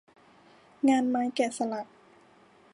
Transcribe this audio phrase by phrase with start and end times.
[0.89, 1.87] งานไม้แกะสลัก